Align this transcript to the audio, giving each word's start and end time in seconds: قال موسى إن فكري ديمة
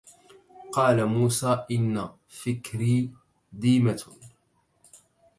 قال 0.71 1.05
موسى 1.05 1.65
إن 1.71 2.09
فكري 2.27 3.11
ديمة 3.53 4.05